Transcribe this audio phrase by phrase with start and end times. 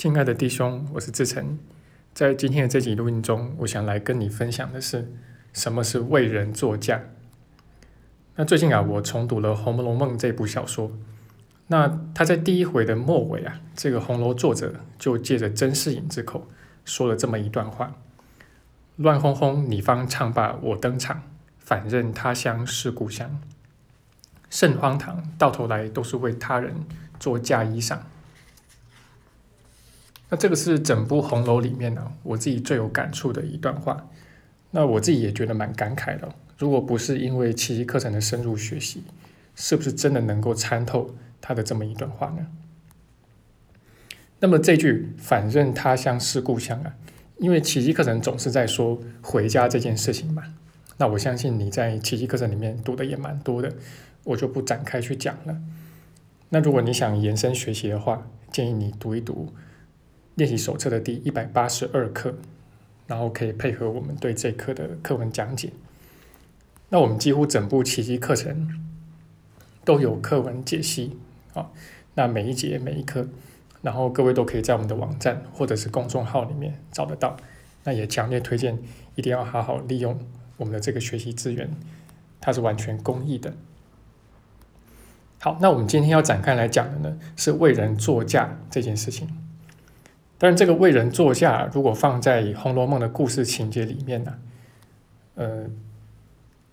[0.00, 1.58] 亲爱的弟兄，我是志成。
[2.14, 5.12] 在今天的这集录音中，我想来跟你分享的是
[5.52, 7.02] 什么是为人作嫁。
[8.36, 10.90] 那最近啊，我重读了《红楼梦》这部小说。
[11.66, 16.48] 那他在第一回的末尾啊，这个红楼作者就借着甄士隐之口
[16.86, 17.94] 说了这么一段话
[18.96, 21.24] ：“乱哄哄，你方唱罢我登场，
[21.58, 23.38] 反认他乡是故乡。
[24.48, 26.86] 甚荒唐，到头来都是为他人
[27.18, 27.98] 做嫁衣裳。”
[30.30, 34.08] 那这个是整部红楼里面呢，我自己最有感触的一段话。
[34.70, 36.32] 那我自己也觉得蛮感慨的。
[36.56, 39.02] 如果不是因为奇迹课程的深入学习，
[39.56, 42.46] 是不是真的能够参透他的这么一段话呢？
[44.38, 46.94] 那么这句“反认他乡是故乡”啊，
[47.38, 50.44] 因为奇迹课程总是在说回家这件事情嘛。
[50.98, 53.74] 那我相信你在奇迹课程里面读的也蛮多的，
[54.22, 55.60] 我就不展开去讲了。
[56.50, 59.52] 那如果你想延伸学习的话，建议你读一读。
[60.40, 62.34] 练习手册的第一百八十二课，
[63.06, 65.70] 然后可以配合我们对这课的课文讲解。
[66.88, 68.80] 那我们几乎整部奇迹课程
[69.84, 71.18] 都有课文解析
[71.52, 71.70] 啊。
[72.14, 73.28] 那每一节每一课，
[73.82, 77.36] 然后各位都可以在我们的网站或者是公众号里面找得到。
[77.84, 78.78] 那也强烈推荐，
[79.16, 80.18] 一定要好好利用
[80.56, 81.70] 我们的这个学习资源，
[82.40, 83.52] 它是完全公益的。
[85.38, 89.28] 好，那我们今天要展开来讲的呢，是为人作嫁这件事情。
[90.42, 94.38] 但是这个为人作嫁，如果放在《红楼梦》的故事情节里面呢，
[95.34, 95.66] 呃，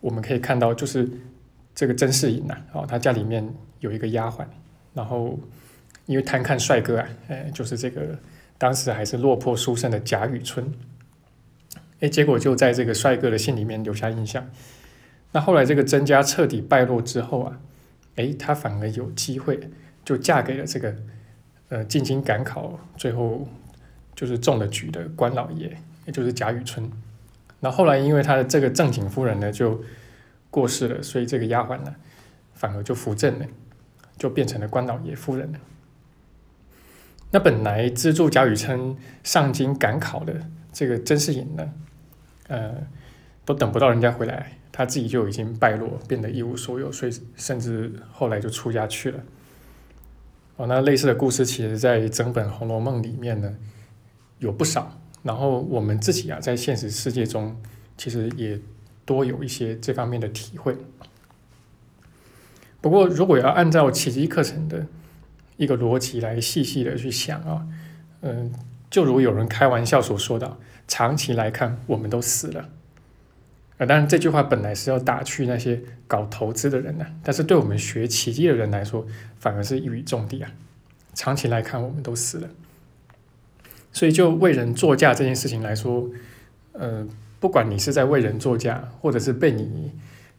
[0.00, 1.08] 我们可以看到，就是
[1.72, 4.44] 这个甄士隐呐，哦，他家里面有一个丫鬟，
[4.92, 5.38] 然后
[6.06, 8.18] 因为贪看帅哥啊，哎，就是这个
[8.58, 10.68] 当时还是落魄书生的贾雨村，
[12.00, 14.44] 哎，结果就在这个帅哥的心里面留下印象。
[15.30, 17.60] 那后来这个甄家彻底败落之后啊，
[18.16, 19.70] 哎，他反而有机会
[20.04, 20.96] 就嫁给了这个。
[21.72, 23.48] 呃，进京赶考，最后
[24.14, 26.86] 就是中了举的官老爷，也就是贾雨村。
[27.60, 29.82] 那后来因为他的这个正经夫人呢就
[30.50, 31.94] 过世了，所以这个丫鬟呢
[32.52, 33.46] 反而就扶正了，
[34.18, 35.58] 就变成了官老爷夫人了。
[37.30, 40.42] 那本来资助贾雨村上京赶考的
[40.74, 41.72] 这个甄士隐呢，
[42.48, 42.86] 呃，
[43.46, 49.18] 都等不到人家回来，他自己就已经败落，变得一无所有，所以甚至后来就出家去了。
[50.56, 53.56] 哦，那类似的故事，其实在整本《红楼梦》里面呢
[54.38, 54.98] 有不少。
[55.22, 57.56] 然后我们自己啊，在现实世界中，
[57.96, 58.60] 其实也
[59.04, 60.76] 多有一些这方面的体会。
[62.80, 64.84] 不过，如果要按照奇迹课程的
[65.56, 67.66] 一个逻辑来细细的去想啊，
[68.22, 68.52] 嗯，
[68.90, 70.58] 就如有人开玩笑所说的，
[70.88, 72.68] 长期来看，我们都死了。
[73.86, 79.06] 当然这句话本来是要打趣那些搞投资的人呢，但是对我们学奇迹的人来说，
[79.38, 80.50] 反而是一语中的啊。
[81.14, 82.48] 长期来看，我们都死了，
[83.92, 86.08] 所以就为人作嫁这件事情来说，
[86.72, 87.06] 呃，
[87.38, 89.92] 不管你是在为人作嫁，或者是被你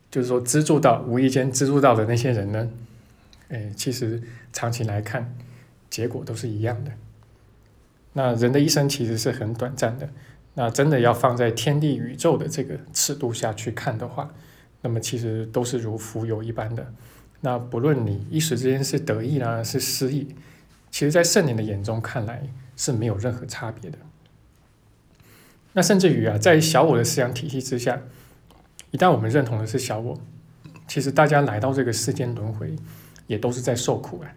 [0.09, 2.70] 就是说资助到无意间资助到的那些人呢，
[3.50, 4.22] 哎，其实
[4.52, 5.36] 长期来看，
[5.90, 6.92] 结果都是一样的。
[8.14, 10.09] 那人的一生其实是很短暂的。
[10.56, 14.34] 那真的要放在天地宇宙的这个尺度下去看的话，
[14.81, 16.94] 那么其实都是如浮游一般的。
[17.41, 20.36] 那不论你一时之间是得意呢，是失意，
[20.91, 22.47] 其实在圣人的眼中看来
[22.78, 23.97] 是没有任何差别的。
[25.74, 28.03] 那甚至于啊，在小我的思想体系之下，
[28.91, 30.22] 一旦我们认同的是小我，
[30.88, 32.75] 其实大家来到这个世间轮回，
[33.25, 34.30] 也都是在受苦啊。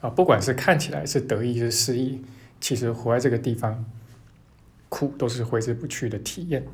[0.00, 2.22] 啊，不管是看起来是得意是失意，
[2.60, 3.84] 其实活在这个地方。
[4.94, 6.64] 哭都是挥之不去的体验。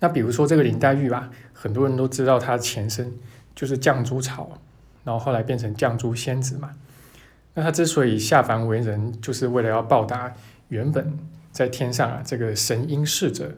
[0.00, 3.12] 那比如说这个林黛玉吧，很多人都知道她前身
[3.54, 4.58] 就是绛珠草，
[5.04, 6.72] 然后后来变成绛珠仙子嘛。
[7.52, 10.32] 那她之所以下凡为人，就是为了要报答
[10.68, 11.18] 原本
[11.52, 13.54] 在天上啊这个神瑛侍者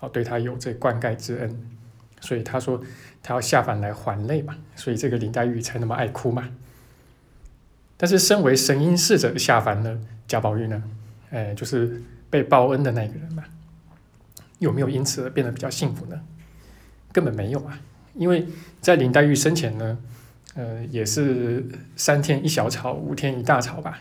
[0.00, 1.70] 哦对她有这灌溉之恩，
[2.20, 2.82] 所以她说
[3.22, 6.50] 她要下凡来还泪嘛，所以这个林黛玉才那么爱哭嘛。
[7.96, 10.82] 但是身为神瑛侍者下凡呢，贾宝玉呢，
[11.30, 12.02] 哎就是。
[12.32, 13.44] 被报恩的那个人嘛，
[14.58, 16.18] 有没有因此而变得比较幸福呢？
[17.12, 17.78] 根本没有啊！
[18.14, 18.46] 因为
[18.80, 19.98] 在林黛玉生前呢，
[20.54, 21.62] 呃，也是
[21.94, 23.98] 三天一小吵，五天一大吵吧。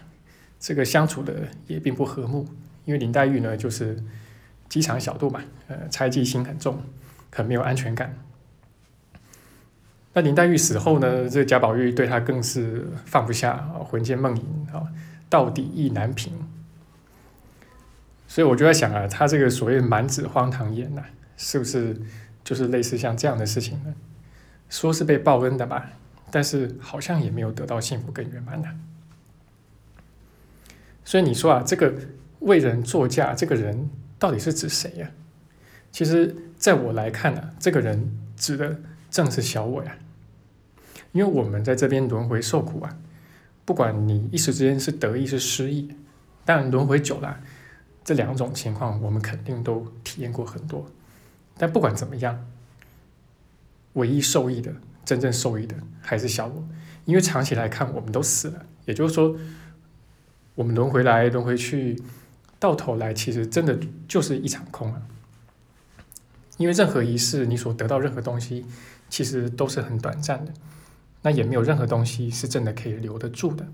[0.62, 2.48] 这个相处的也并不和睦，
[2.86, 4.02] 因为林黛玉呢就是
[4.70, 6.82] 机场小肚嘛，呃，猜忌心很重，
[7.34, 8.18] 很没有安全感。
[10.14, 14.88] 那林黛玉死后呢，这贾宝玉对她更是放不下，魂牵梦萦啊，
[15.30, 16.32] 到底意难平。
[18.32, 21.04] 所以我就在想啊，他这个所谓满纸荒唐言呐，
[21.36, 22.00] 是不是
[22.46, 23.94] 就是类似像这样的事情呢？
[24.70, 25.92] 说是被报恩的吧，
[26.32, 28.70] 但是好像也没有得到幸福跟圆满的。
[31.04, 31.94] 所以你说啊，这个
[32.40, 35.12] 为人作嫁这个人到底是指谁呀？
[35.92, 38.80] 其实，在我来看呢，这个人指的
[39.10, 39.98] 正是小我呀。
[41.12, 42.98] 因为我们在这边轮回受苦啊，
[43.66, 45.94] 不管你一时之间是得意是失意，
[46.46, 47.42] 但轮回久了，
[48.04, 50.86] 这两种情况我们肯定都体验过很多。
[51.58, 52.48] 但不管怎么样，
[53.94, 54.74] 唯一受益的、
[55.06, 56.68] 真正受益的还是小我，
[57.06, 58.66] 因为长期来看，我们都死了。
[58.86, 59.36] 也就是说，
[60.56, 62.02] 我们轮回来轮回去，
[62.58, 65.02] 到头来其实真的就是一场空啊。
[66.58, 68.66] 因为任何一世你所得到任何东西，
[69.10, 70.54] 其实都是很短暂的，
[71.22, 73.68] 那也没有任何东西是真的可以留得住的。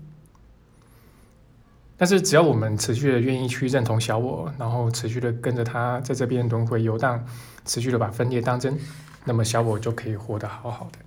[1.98, 7.26] 但是只要我们持续的愿意去认同小我，然后持续的跟着他在这边轮回游荡，
[7.64, 8.78] 持续的把分裂当真，
[9.24, 10.98] 那么小我就可以活得好好的。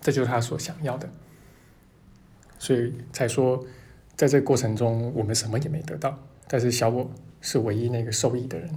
[0.00, 1.10] 这就是他所想要的，
[2.58, 3.62] 所以才说，
[4.16, 6.18] 在这个过程中我们什么也没得到，
[6.48, 7.10] 但是小我
[7.42, 8.70] 是唯一那个受益的人。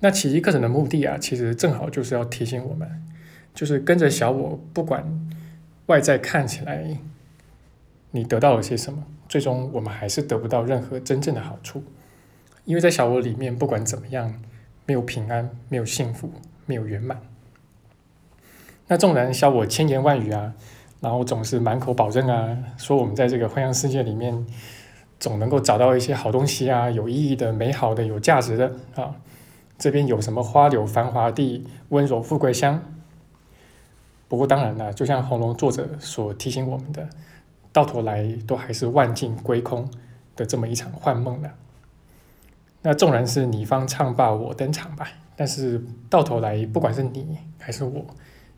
[0.00, 3.06] 那奇迹课程的目的啊，其实正好就是要提醒我们，
[3.54, 5.04] 就是跟着小我，不管
[5.86, 6.98] 外在看起来
[8.16, 11.82] 你得到了些什么，最终我们还是得不到任何真正的好处，
[12.64, 14.40] 因为在小我里面，不管怎么样，
[14.86, 16.30] 没有平安，没有幸福，
[16.64, 17.20] 没有圆满。
[18.88, 20.54] 那纵然小我千言万语啊，
[21.00, 24.46] 然后总是满口保证啊，说我们在这个幻想世界里面
[25.20, 29.16] 总能够找到一些好东西啊，有意义的、美好的、有价值的啊。
[29.78, 32.82] 这边有什么花柳繁华地，温柔富贵乡。
[34.28, 37.08] 不过当然了，就像红楼作者所提醒我们的，
[37.76, 39.86] 到头来都还是万境归空
[40.34, 41.52] 的这么一场幻梦了。
[42.80, 45.06] 那纵然是你方唱罢我登场吧，
[45.36, 48.06] 但是到头来，不管是你还是我，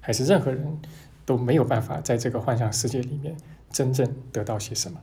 [0.01, 0.79] 还是任何人，
[1.27, 3.37] 都没有办法在这个幻想世界里面
[3.73, 5.01] 真正得到些什么。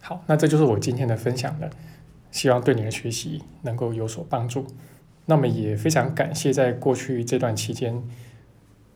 [0.00, 1.68] 好，那这就是我今天的分享了。
[2.30, 4.68] 希望对你的学习能够有所帮助。
[5.26, 8.04] 那么也非常感谢在过去这段期间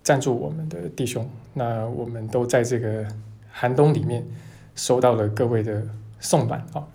[0.02, 1.28] 赞助我们的弟兄。
[1.54, 3.06] 那我们都在这个
[3.50, 4.26] 寒冬里面
[4.74, 5.86] 收到了各位的
[6.20, 6.86] 送暖啊。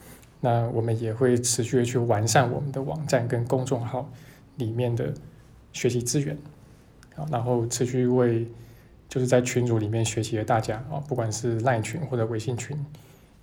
[0.42, 4.10] 那我们也会持续的去完善我们的网站跟公众号
[4.58, 5.14] 里面的
[5.72, 6.38] 学习资源
[7.16, 8.48] 啊，然后持续为
[9.08, 12.78] 就是在群组里面学习的大家啊，不管是赖群或者微信群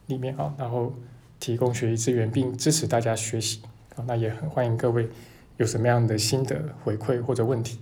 [0.06, 0.92] 里面啊，然后。
[1.40, 3.62] 提供学习资源并支持大家学习
[3.96, 5.08] 啊，那也很欢迎各位
[5.56, 7.78] 有什么样的心得回馈或者问题，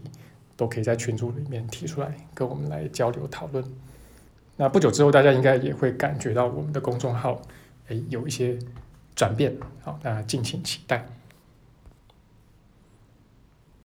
[0.58, 3.64] 都可以在群组里面提出来，跟我们来交流讨论。
[4.56, 7.40] 那不久之后，大家应该也会感觉到我们的公众号，
[7.87, 8.58] 诶有一些
[9.14, 11.06] 转变，好，那敬请期待。